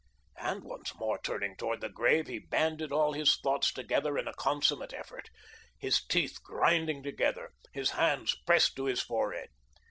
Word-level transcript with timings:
And 0.39 0.63
once 0.63 0.95
more 0.95 1.19
turning 1.21 1.55
toward 1.57 1.79
the 1.79 1.87
grave, 1.87 2.25
he 2.25 2.39
banded 2.39 2.91
all 2.91 3.13
his 3.13 3.37
thoughts 3.37 3.71
together 3.71 4.17
in 4.17 4.27
a 4.27 4.33
consummate 4.33 4.93
effort, 4.93 5.29
his 5.77 6.03
teeth 6.03 6.41
grinding 6.41 7.03
together, 7.03 7.51
his 7.71 7.91
hands 7.91 8.33
pressed 8.47 8.75
to 8.77 8.85
his 8.85 9.03
forehead. 9.03 9.49